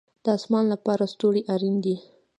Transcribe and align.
د 0.23 0.25
اسمان 0.37 0.65
لپاره 0.73 1.03
ستوري 1.13 1.41
اړین 1.53 1.75
دي 1.85 1.95